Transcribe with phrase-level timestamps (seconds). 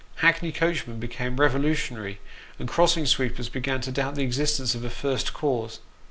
[0.25, 2.19] Hackney coachmen became revolutionary,
[2.57, 5.79] and crossing sweepers began to doubt the existence of a First Cause.